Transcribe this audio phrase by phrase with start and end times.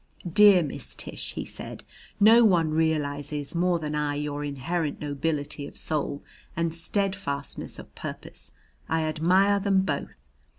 [0.27, 1.83] "Dear Miss Tish," he said;
[2.19, 6.23] "no one realizes more than I your inherent nobility of soul
[6.57, 8.51] and steadfastness of purpose.
[8.89, 10.19] I admire them both.